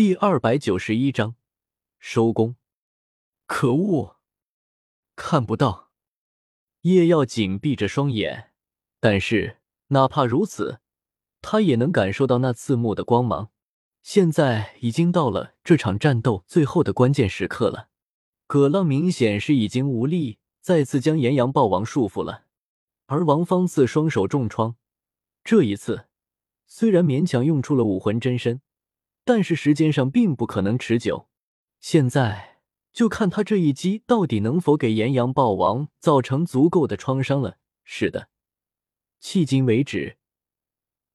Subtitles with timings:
[0.00, 1.34] 第二百九十一章
[1.98, 2.56] 收工。
[3.44, 4.16] 可恶，
[5.14, 5.90] 看不到！
[6.80, 8.52] 叶耀紧闭着双眼，
[8.98, 9.58] 但是
[9.88, 10.80] 哪怕如此，
[11.42, 13.50] 他也能感受到那刺目的光芒。
[14.02, 17.90] 现在已经到了这场战斗最后的关键时刻了。
[18.46, 22.46] 葛浪明显是已经无力再次将炎阳豹王束缚了，
[23.04, 24.76] 而王方次双手重创，
[25.44, 26.06] 这一次
[26.64, 28.62] 虽然勉强用出了武魂真身。
[29.24, 31.28] 但是时间上并不可能持久，
[31.78, 32.58] 现在
[32.92, 37.58] 就看他这一击到底能否给炎阳豹王造成足够的创伤了。
[37.84, 38.28] 是的，
[39.22, 40.16] 迄今为止，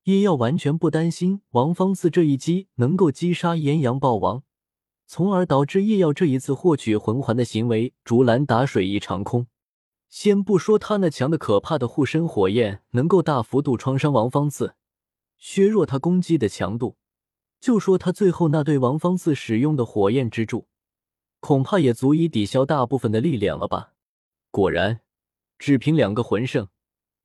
[0.03, 4.43] 叶耀完全不担心王方次这一击能够击杀炎阳豹王，
[5.07, 9.47] 从而导致叶耀这一次获取魂环的行为竹篮打水一场空。
[10.07, 14.75] 先不说他那强的可怕的护身火焰能够大幅度创伤王方次，
[15.37, 16.97] 削弱他攻击的强度。
[17.65, 20.67] 就说他最后那对王方四使用的火焰之柱，
[21.39, 23.93] 恐怕也足以抵消大部分的力量了吧？
[24.51, 25.01] 果然，
[25.57, 26.67] 只凭两个魂圣，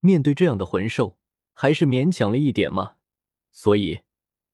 [0.01, 1.19] 面对这样的魂兽，
[1.53, 2.95] 还是勉强了一点嘛。
[3.53, 4.01] 所以，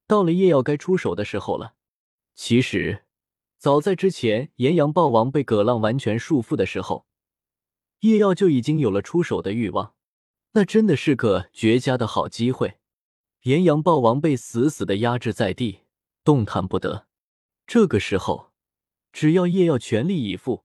[0.08, 1.74] 到了夜耀该出手的时候了。
[2.34, 3.04] 其实，
[3.56, 7.06] 早在之前炎阳豹王被葛浪完全束缚的时候，
[8.00, 9.94] 夜耀就已经有了出手的欲望。
[10.54, 12.78] 那真的是个绝佳的好机会。
[13.46, 15.82] 炎阳豹王被死死的压制在地，
[16.24, 17.06] 动弹不得。
[17.64, 18.50] 这个时候，
[19.12, 20.64] 只要叶耀全力以赴，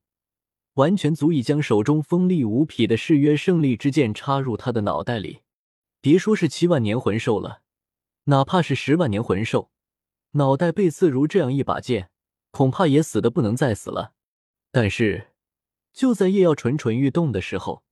[0.73, 5.41] 完全足以将手中锋利无匹的誓约胜利之剑插入他的脑袋里。
[6.01, 7.61] 别说是七万年魂兽了，
[8.23, 9.69] 哪怕是十万年魂兽，
[10.31, 12.09] 脑袋被刺如这样一把剑，
[12.49, 14.13] 恐怕也死的不能再死了。
[14.71, 15.27] 但是，
[15.93, 17.83] 就在叶耀蠢蠢欲动的时候，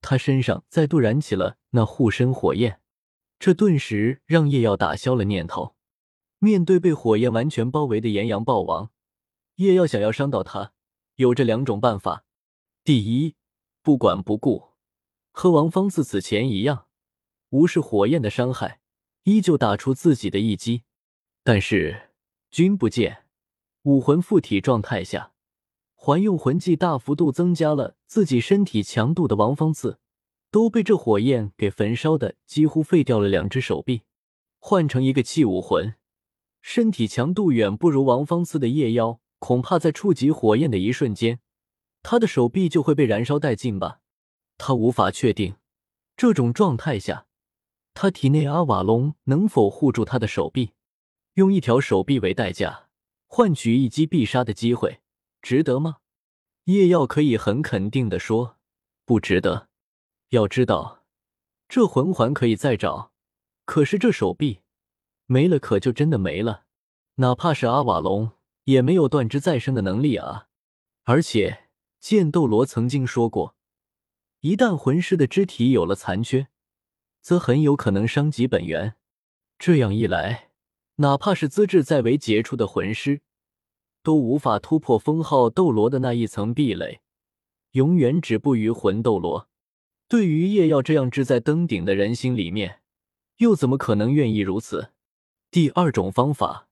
[0.00, 2.80] 他身上再度燃起了那护身火焰。
[3.38, 5.76] 这顿时让叶耀打消了念头。
[6.40, 8.90] 面对被火焰完全包围的炎阳暴王，
[9.56, 10.72] 叶耀想要伤到他，
[11.16, 12.24] 有着两种办法：
[12.84, 13.34] 第一，
[13.82, 14.68] 不管不顾，
[15.32, 16.86] 和王方次此前一样，
[17.50, 18.80] 无视火焰的伤害，
[19.24, 20.84] 依旧打出自己的一击。
[21.42, 22.10] 但是
[22.50, 23.24] 君不见，
[23.82, 25.32] 武魂附体状态下，
[25.94, 29.98] 还用魂技大幅度增加了自己身体强度的王方次。
[30.50, 34.02] 都被这火焰给焚烧的几乎废掉了两只手臂，
[34.58, 35.94] 换成一个器武魂，
[36.62, 41.40] 身体强度远不如王方次的夜妖，恐怕在触及火焰的一瞬间，
[42.02, 44.00] 他的手臂就会被燃烧殆尽吧。
[44.56, 45.56] 他无法确定，
[46.16, 47.26] 这种状态下，
[47.94, 50.72] 他体内阿瓦隆能否护住他的手臂？
[51.34, 52.88] 用一条手臂为代价，
[53.26, 55.00] 换取一击必杀的机会，
[55.40, 55.98] 值得吗？
[56.64, 58.56] 夜耀可以很肯定的说，
[59.04, 59.67] 不值得。
[60.30, 61.04] 要知道，
[61.68, 63.12] 这魂环可以再找，
[63.64, 64.60] 可是这手臂
[65.24, 66.64] 没了，可就真的没了。
[67.16, 68.32] 哪怕是阿瓦隆，
[68.64, 70.48] 也没有断肢再生的能力啊！
[71.04, 71.68] 而且
[71.98, 73.56] 剑斗罗曾经说过，
[74.40, 76.48] 一旦魂师的肢体有了残缺，
[77.22, 78.96] 则很有可能伤及本源。
[79.58, 80.50] 这样一来，
[80.96, 83.22] 哪怕是资质再为杰出的魂师，
[84.02, 87.00] 都无法突破封号斗罗的那一层壁垒，
[87.72, 89.48] 永远止步于魂斗罗。
[90.08, 92.80] 对于叶耀这样志在登顶的人心里面，
[93.36, 94.92] 又怎么可能愿意如此？
[95.50, 96.68] 第二种方法，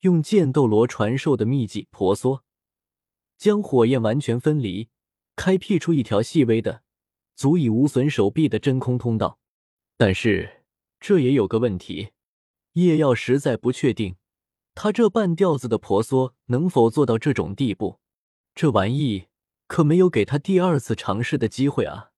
[0.00, 2.44] 用剑斗罗传授的秘技婆娑，
[3.38, 4.90] 将火焰完全分离，
[5.34, 6.82] 开辟出一条细微的、
[7.34, 9.38] 足以无损手臂的真空通道。
[9.96, 10.64] 但是
[11.00, 12.10] 这也有个问题，
[12.74, 14.16] 叶耀实在不确定，
[14.74, 18.00] 他这半吊子的婆娑能否做到这种地步。
[18.54, 19.28] 这玩意
[19.66, 22.10] 可没有给他第二次尝试的机会啊！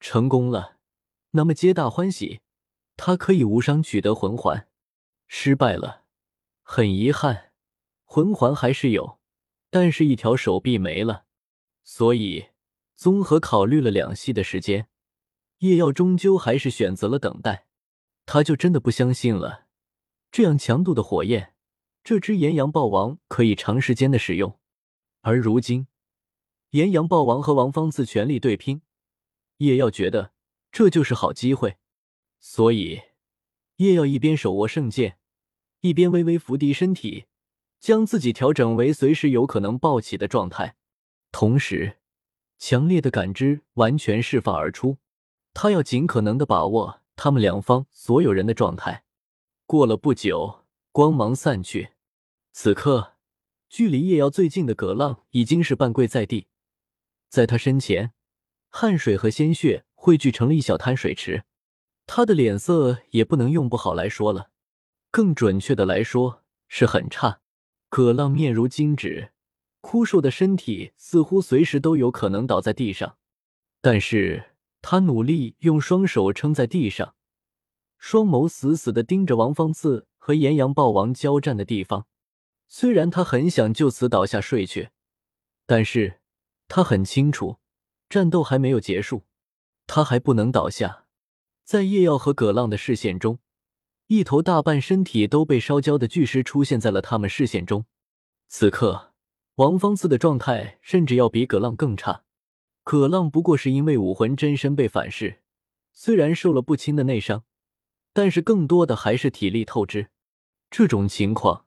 [0.00, 0.78] 成功了，
[1.32, 2.40] 那么皆大欢喜，
[2.96, 4.66] 他可以无伤取得魂环；
[5.28, 6.04] 失败了，
[6.62, 7.52] 很遗憾，
[8.04, 9.18] 魂环还是有，
[9.68, 11.26] 但是一条手臂没了。
[11.84, 12.46] 所以，
[12.96, 14.88] 综合考虑了两系的时间，
[15.58, 17.66] 叶耀终究还是选择了等待。
[18.24, 19.66] 他就真的不相信了，
[20.30, 21.54] 这样强度的火焰，
[22.02, 24.58] 这只炎阳豹王可以长时间的使用。
[25.20, 25.88] 而如今，
[26.70, 28.80] 炎阳豹王和王方自全力对拼。
[29.60, 30.32] 叶耀觉得
[30.72, 31.76] 这就是好机会，
[32.38, 33.02] 所以
[33.76, 35.18] 叶耀一边手握圣剑，
[35.80, 37.26] 一边微微伏低身体，
[37.78, 40.76] 将自己调整为随时有可能暴起的状态，
[41.30, 41.98] 同时
[42.58, 44.96] 强烈的感知完全释放而出。
[45.52, 49.04] 他要尽可能的把握他们两方所有人的状态。
[49.66, 51.90] 过了不久，光芒散去，
[52.52, 53.16] 此刻
[53.68, 56.46] 距离叶耀最近的葛浪已经是半跪在地，
[57.28, 58.12] 在他身前。
[58.70, 61.44] 汗水和鲜血汇聚成了一小滩水池，
[62.06, 64.50] 他的脸色也不能用不好来说了，
[65.10, 67.40] 更准确的来说是很差。
[67.88, 69.32] 葛浪面如金纸，
[69.80, 73.16] 枯瘦的身体似乎随时都有可能倒在地上，
[73.80, 77.14] 但是他努力用双手撑在地上，
[77.98, 82.06] 双眸死死的盯着王方次和炎阳豹王交战的地方。
[82.68, 84.90] 虽然他很想就此倒下睡去，
[85.66, 86.20] 但是
[86.68, 87.58] 他很清楚，
[88.10, 89.22] 战斗还没有结束，
[89.86, 91.06] 他还不能倒下。
[91.64, 93.38] 在叶耀和葛浪的视线中。
[94.08, 97.86] 一头大半身体都被烧焦的巨狮出现在了他们视线中。
[98.48, 99.12] 此刻，
[99.54, 102.24] 王方次的状态甚至要比葛浪更差。
[102.82, 105.42] 葛浪不过是因为武魂真身被反噬，
[105.92, 107.44] 虽然受了不轻的内伤，
[108.12, 110.08] 但是更多的还是体力透支。
[110.68, 111.66] 这种情况，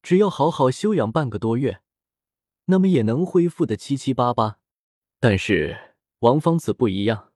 [0.00, 1.80] 只要好好休养半个多月，
[2.66, 4.60] 那么也能恢复的七七八八。
[5.26, 7.32] 但是王方子不一样，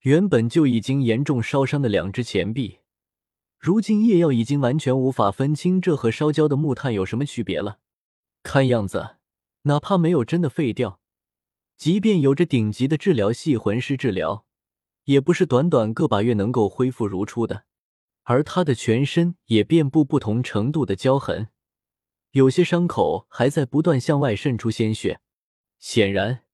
[0.00, 2.78] 原本就已经严重烧伤的两只前臂。
[3.58, 7.78] 如今叶耀已经完全无法分清这和烧焦的木炭有什么区别了。
[8.42, 9.16] 看样子，
[9.64, 10.98] 哪怕没有真的废掉，
[11.76, 14.46] 即便有着顶级的治疗系魂师治疗，
[15.04, 17.64] 也不是短短个把月能够恢复如初的。
[18.22, 21.48] 而他的全身也遍布不同程度的焦痕，
[22.30, 25.20] 有些伤口还在不断向外渗出鲜血。
[25.78, 26.44] 显然，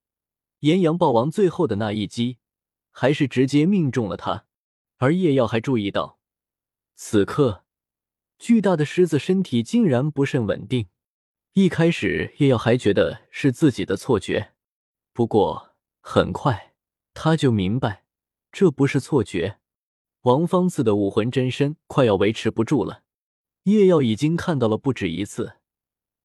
[0.62, 2.38] 炎阳豹王最后的那一击
[2.90, 4.46] 还是直接命中了他。
[4.98, 6.20] 而叶耀还注意到。
[6.94, 7.64] 此刻，
[8.38, 10.86] 巨大的狮子身体竟然不甚稳定。
[11.54, 14.52] 一开始，叶耀还觉得是自己的错觉，
[15.12, 16.74] 不过很快
[17.12, 18.04] 他就明白，
[18.52, 19.58] 这不是错觉。
[20.22, 23.02] 王方次的武魂真身快要维持不住了。
[23.64, 25.54] 叶耀已经看到了不止一次，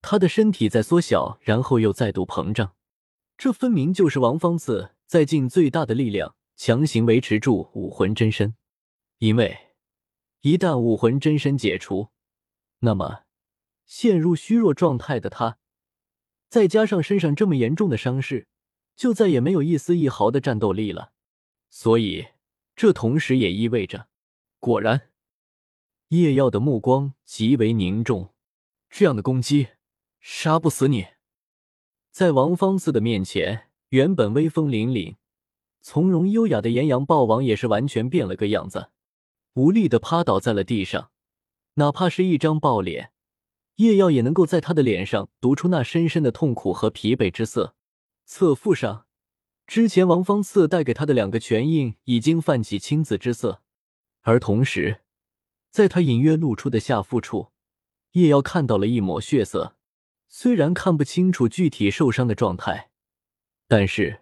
[0.04, 2.77] 他的身体在缩小，然后又再度膨胀。
[3.38, 8.56] 这分明就是王方次在尽最大的力量强行维持住武魂真身，
[9.19, 9.56] 因为。
[10.42, 12.10] 一旦武魂真身解除，
[12.80, 13.24] 那么
[13.86, 15.57] 陷入虚弱状态的他，
[16.48, 18.48] 再加上身上这么严重的伤势，
[18.95, 21.12] 就再也没有一丝一毫的战斗力了。
[21.69, 22.28] 所以，
[22.75, 24.07] 这同时也意味着，
[24.60, 25.10] 果然，
[26.10, 28.33] 叶耀的目光极为凝重。
[28.90, 29.68] 这样的攻击，
[30.22, 31.07] 杀不死你。
[32.18, 35.18] 在王方四的面前，原本威风凛凛、
[35.81, 38.90] 从容优雅的炎阳豹王也是完全变了个样子。
[39.54, 41.12] 无力的趴倒在了地上，
[41.75, 43.12] 哪怕是一张暴脸，
[43.75, 47.75] 叶耀也能够在他的脸上读出那深深的痛苦和疲惫之色。
[48.25, 49.06] 侧腹上，
[49.68, 53.62] 之前王方四带给他的两个拳印已经泛起青紫之色，
[54.24, 55.02] 而同时，
[55.69, 57.50] 在他隐约露出的下腹处，
[58.14, 59.77] 叶耀看到了一抹血色。
[60.28, 62.90] 虽然看不清楚具体受伤的状态，
[63.68, 64.22] 但是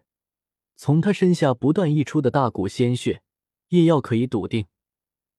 [0.76, 3.22] 从他身下不断溢出的大股鲜血，
[3.70, 4.68] 叶耀可以笃定。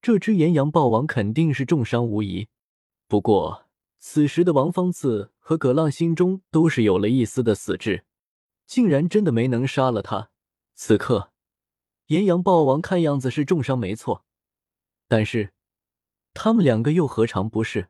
[0.01, 2.47] 这只岩羊豹王肯定是重伤无疑，
[3.07, 3.65] 不过
[3.99, 8.05] 此时的王方次和葛浪心中都是有了一丝的死志，
[8.65, 10.29] 竟然真的没能杀了他。
[10.75, 11.31] 此刻，
[12.07, 14.23] 岩羊豹王看样子是重伤没错，
[15.07, 15.51] 但是
[16.33, 17.89] 他们两个又何尝不是？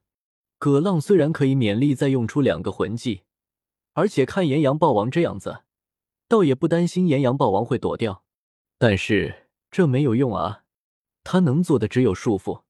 [0.59, 3.21] 葛浪虽然可以勉力再用出两个魂技，
[3.93, 5.63] 而且看炎阳豹王这样子，
[6.27, 8.23] 倒也不担心炎阳豹王会躲掉，
[8.77, 10.63] 但是这没有用啊。
[11.23, 12.63] 他能做的只有束缚，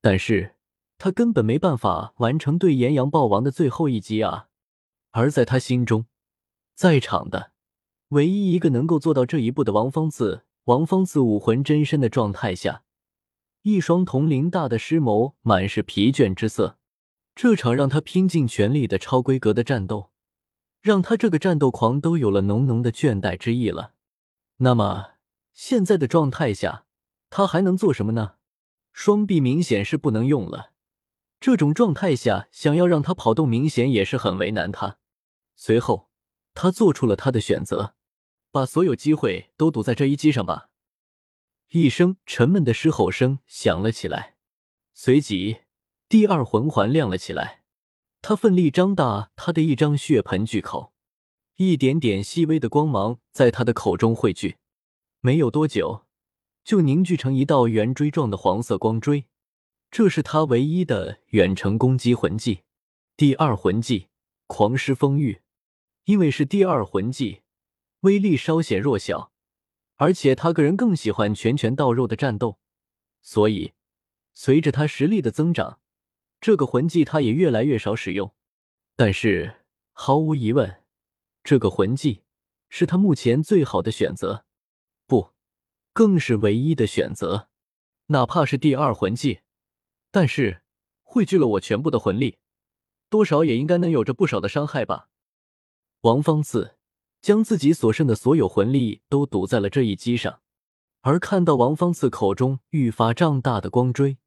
[0.00, 0.56] 但是
[0.98, 4.48] 他根本没办法完成对炎阳豹王的最后一击啊！
[5.10, 6.06] 而在他心中，
[6.74, 7.52] 在场的
[8.08, 12.82] 唯一一个能够做到这一步的王方子，王方子武魂真身的状态下，
[13.62, 16.78] 一双铜铃大的尸眸满是疲倦之色。
[17.42, 20.10] 这场让他拼尽全力的超规格的战斗，
[20.82, 23.94] 让他这个战斗狂都有了浓浓的倦怠之意了。
[24.58, 25.12] 那么
[25.54, 26.84] 现在的状态下，
[27.30, 28.34] 他还能做什么呢？
[28.92, 30.72] 双臂明显是不能用了。
[31.40, 34.98] 这种状态下，想要让他跑动，明显也是很为难他。
[35.56, 36.10] 随后，
[36.52, 37.94] 他做出了他的选择，
[38.50, 40.68] 把所有机会都赌在这一击上吧。
[41.70, 44.36] 一声沉闷的狮吼声响了起来，
[44.92, 45.60] 随即
[46.10, 47.62] 第二魂环亮了起来。
[48.20, 50.92] 他奋力张大他的一张血盆巨口，
[51.54, 54.56] 一点点细微的光芒在他的口中汇聚。
[55.20, 56.04] 没有多久。
[56.64, 59.26] 就凝聚成一道圆锥状的黄色光锥，
[59.88, 62.62] 这是他唯一的远程攻击魂技。
[63.16, 64.08] 第二魂技
[64.48, 65.40] 狂狮风域，
[66.06, 67.42] 因为是第二魂技，
[68.00, 69.32] 威力稍显弱小，
[69.94, 72.58] 而且他个人更喜欢拳拳到肉的战斗，
[73.22, 73.72] 所以
[74.34, 75.78] 随着他实力的增长，
[76.40, 78.34] 这个魂技他也越来越少使用。
[78.96, 80.82] 但是毫无疑问，
[81.42, 82.22] 这个魂技
[82.68, 84.44] 是他目前最好的选择。
[85.06, 85.32] 不
[85.92, 87.48] 更是唯一的选择，
[88.06, 89.40] 哪怕是第二魂技，
[90.10, 90.62] 但是
[91.02, 92.38] 汇聚了我全部的魂力，
[93.08, 95.08] 多少也应该能有着不少的伤害吧。
[96.02, 96.76] 王方次
[97.20, 100.40] 将自己所剩的所有魂力都赌在了这一击上，
[101.00, 104.18] 而看到王方次口中愈发胀大的光锥，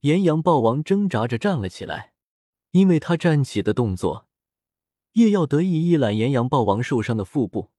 [0.00, 2.12] 炎阳豹王挣扎着站了起来。
[2.72, 4.28] 因为他站起的动作，
[5.14, 7.72] 叶耀得意一揽炎阳豹王受伤的腹部，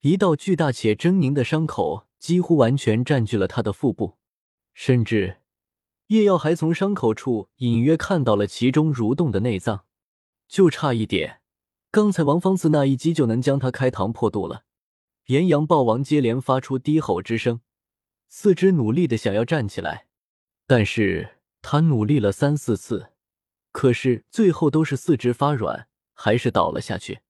[0.00, 4.16] 一道巨大且狰狞的伤口几乎完全占据了他的腹部，
[4.72, 5.42] 甚至。
[6.06, 9.84] 叶耀还从伤口处隐约看到了其中蠕动的内脏，
[10.48, 11.42] 就差一点，
[11.90, 14.64] 刚才王方次那一击就能将他开膛破肚了。
[15.26, 17.60] 炎阳豹王接连发出低吼之声，
[18.30, 20.06] 四肢努力的想要站起来，
[20.66, 23.12] 但是他努力了三四次，
[23.72, 27.20] 可是最后都是四肢发软，还是倒了下去。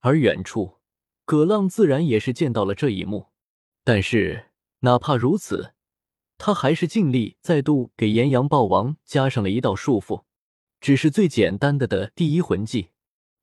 [0.00, 0.78] 而远处，
[1.24, 3.28] 葛浪自然也是见到了这一幕，
[3.82, 4.50] 但是
[4.80, 5.72] 哪怕如此。
[6.36, 10.24] 他还是尽力再度给炎阳豹王加上了一道束缚，
[10.80, 12.90] 只是最简单的的第一魂技，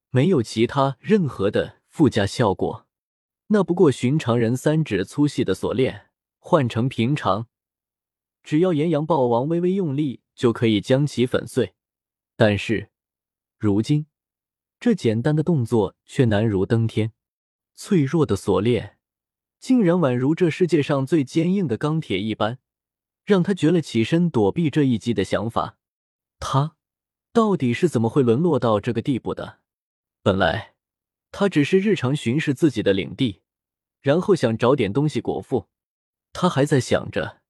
[0.09, 2.85] 没有其他任何的附加效果。
[3.47, 7.47] 那不过寻常人三指粗细的锁链，换成平常，
[8.43, 11.73] 只要炎阳豹王微微用力就可以将其粉碎。
[12.35, 12.89] 但是
[13.57, 14.07] 如今
[14.79, 17.13] 这简单的动作却难如登天，
[17.75, 18.97] 脆弱的锁链
[19.59, 22.59] 竟然宛如这世界上最坚硬的钢铁一般。
[23.23, 25.77] 让他绝了起身躲避这一击的想法。
[26.39, 26.75] 他
[27.31, 29.59] 到底是怎么会沦落到这个地步的？
[30.23, 30.73] 本来
[31.31, 33.41] 他只是日常巡视自己的领地，
[34.01, 35.69] 然后想找点东西果腹。
[36.33, 37.41] 他还在想着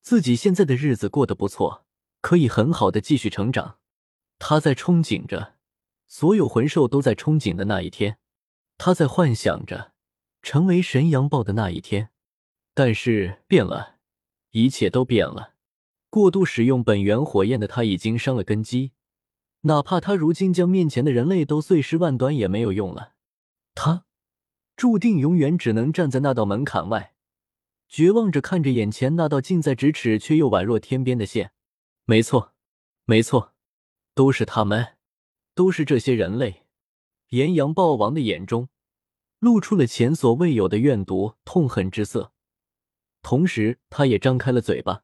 [0.00, 1.86] 自己现在的日子过得不错，
[2.20, 3.78] 可以很好的继续成长。
[4.38, 5.54] 他在憧憬着
[6.06, 8.18] 所有魂兽都在憧憬的那一天。
[8.76, 9.92] 他在幻想着
[10.42, 12.10] 成为神阳豹的那一天。
[12.74, 13.96] 但是变了。
[14.50, 15.54] 一切都变了。
[16.08, 18.92] 过度使用本源火焰的他已经伤了根基，
[19.62, 23.12] 哪怕他如今将面前的人类都碎尸万段也没有用了。
[23.74, 24.06] 他
[24.74, 27.12] 注定永远只能站在那道门槛外，
[27.88, 31.52] 绝望着看着眼前那道近在咫尺却又宛若天边的线。
[32.10, 32.54] 没错，
[33.04, 33.52] 没错，
[34.14, 34.96] 都是他们，
[35.54, 36.64] 都是这些人类。
[37.28, 38.70] 炎阳豹王的眼中
[39.40, 42.32] 露出了前所未有的怨毒、痛恨之色。
[43.20, 45.02] 同时，他也张开了嘴巴，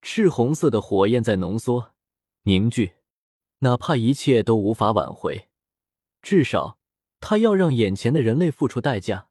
[0.00, 1.92] 赤红色的火焰在浓缩、
[2.44, 2.94] 凝聚，
[3.58, 5.50] 哪怕一切都无法挽回，
[6.22, 6.78] 至少
[7.20, 9.28] 他要让眼前的人类付出代价。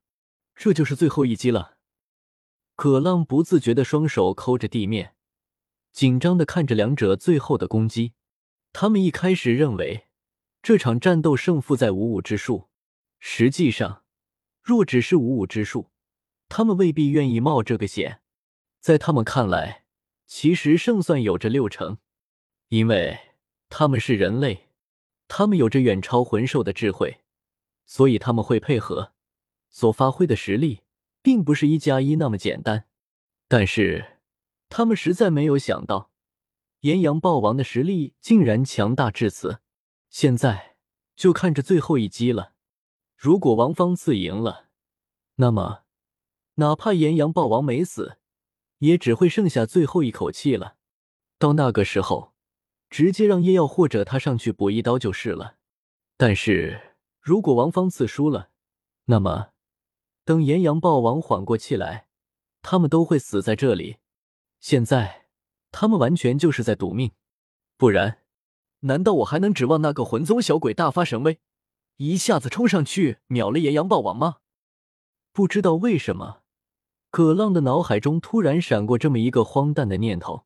[0.53, 1.77] 这就是最后一击了。
[2.75, 5.15] 葛浪不自觉的双手抠着地面，
[5.97, 8.13] 紧张的看着两者最后的攻击。
[8.71, 10.05] 他们一开始认为
[10.61, 12.69] 这场战斗胜负在五五之数，
[13.17, 14.03] 实际上，
[14.61, 15.89] 若只是五五之数。
[16.49, 18.21] 他们未必愿意冒这个险，
[18.79, 19.85] 在他们看来，
[20.27, 21.97] 其实胜算有着六成，
[22.67, 23.17] 因为
[23.67, 24.67] 他们是人类，
[25.27, 27.21] 他们有着远超魂兽的智慧，
[27.87, 29.13] 所以他们会配合。
[29.71, 30.81] 所发挥的实力
[31.23, 32.85] 并不是一加一那么简单，
[33.47, 34.16] 但是
[34.69, 36.11] 他们实在没有想到，
[36.81, 39.59] 炎阳豹王的实力竟然强大至此。
[40.09, 40.75] 现在
[41.15, 42.53] 就看着最后一击了，
[43.15, 44.67] 如果王方次赢了，
[45.35, 45.83] 那么。
[46.59, 48.17] 哪怕炎阳豹王没死，
[48.79, 50.77] 也只会剩下最后一口气了。
[51.37, 52.33] 到那个时候，
[52.89, 55.57] 直接让叶耀或者他上去补一刀就是了。
[56.17, 58.49] 但是如果王方次输了，
[59.05, 59.49] 那么
[60.25, 62.07] 等炎阳豹王缓过气来，
[62.63, 63.97] 他们都会死在这里。
[64.59, 65.27] 现在
[65.71, 67.11] 他们完全就是在赌命，
[67.77, 68.19] 不然，
[68.81, 71.39] 难道我还能指望那个魂宗小鬼大发神威，
[71.97, 74.37] 一下子冲上去秒了炎阳豹王吗？
[75.31, 76.41] 不知道为什么。
[77.09, 80.45] 葛浪的脑海中突然闪过这么一个荒诞的念头：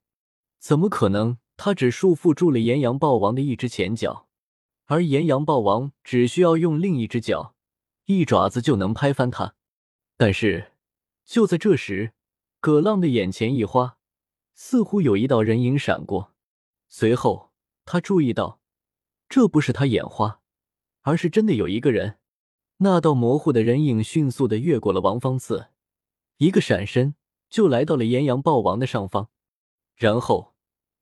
[0.59, 1.37] 怎么可能？
[1.57, 4.27] 他只束缚住了炎阳豹王的一只前脚，
[4.85, 7.53] 而炎阳豹王只需要用另一只脚，
[8.05, 9.53] 一爪子就能拍翻他。
[10.17, 10.71] 但是
[11.23, 12.13] 就在这时，
[12.59, 13.97] 葛浪的眼前一花，
[14.63, 16.35] 似乎有一道人影闪过。
[16.87, 17.51] 随后
[17.83, 18.61] 他注意到，
[19.27, 20.39] 这不是他眼花，
[21.01, 22.19] 而是真的有一个人。
[22.77, 25.69] 那道模糊的人影迅速的越过了王方次。
[26.37, 27.15] 一个闪身
[27.49, 29.29] 就来到了炎阳豹王的上方，
[29.95, 30.53] 然后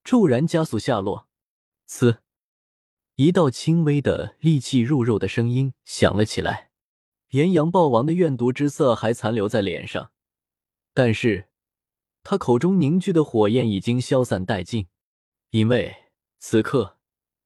[0.05, 1.27] 骤然加速下落。
[1.85, 2.19] 呲，
[3.15, 6.71] 一道轻微的利器入肉的声音响了起来。
[7.31, 10.11] 炎阳豹王的怨毒之色还残留在脸上，
[10.93, 11.48] 但是
[12.29, 14.85] 他口中凝聚的火焰已经消散殆尽，
[15.49, 15.95] 因为
[16.37, 16.99] 此刻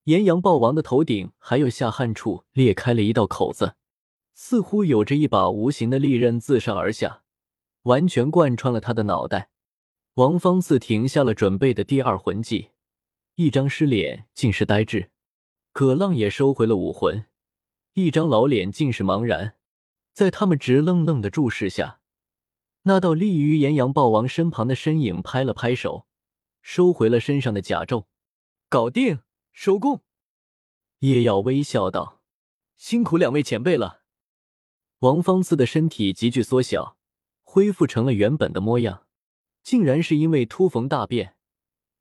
[0.03, 3.75] 炎阳豹王的头顶还有下颌处裂开了一道口子，
[4.33, 7.23] 似乎有着一把无形的利刃自上而下。
[7.83, 9.51] 完全贯穿了他的脑袋，
[10.15, 12.71] 王方四停下了准备的第二魂技，
[13.35, 15.11] 一张尸脸尽是呆滞。
[15.71, 17.23] 葛浪也收回了武魂，
[17.93, 19.55] 一张老脸尽是茫然。
[20.11, 22.01] 在他们直愣愣的注视下，
[22.83, 26.05] 那道立于炎阳豹王身旁的身影拍了拍手，
[26.61, 28.05] 收回了身上的甲胄。
[28.69, 29.19] 搞定，
[29.51, 30.01] 收工。
[30.99, 32.21] 叶耀微笑道
[32.77, 34.01] ：“辛苦两位前辈了。”
[34.99, 36.97] 王方次的身体急剧缩小，
[37.43, 39.05] 恢复成了原本的模样，
[39.63, 41.35] 竟然是因为突逢大变，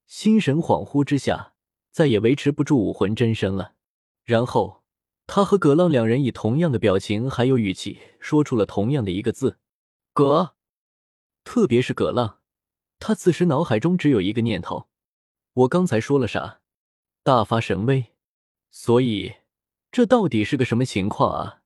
[0.06, 1.54] 心神恍惚之下，
[1.90, 3.74] 再也维持不住武魂真身了。
[4.24, 4.82] 然后。
[5.24, 9.58] 他和葛浪两人以同样的表情还有语气说出了同样的一个字
[10.12, 10.56] “葛”，
[11.44, 12.38] 特别是葛浪，
[12.98, 14.88] 他此时脑海中只有一个念头：
[15.52, 16.60] 我刚才说了啥？
[17.22, 18.12] 大发神威？
[18.70, 19.34] 所以
[19.90, 21.61] 这到底是个什么情况啊？